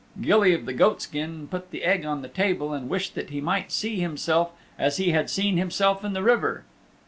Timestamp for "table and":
2.27-2.89